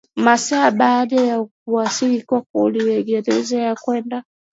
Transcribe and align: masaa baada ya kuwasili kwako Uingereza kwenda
masaa 0.15 0.71
baada 0.71 1.21
ya 1.21 1.47
kuwasili 1.65 2.23
kwako 2.23 2.63
Uingereza 2.63 3.75
kwenda 3.75 4.23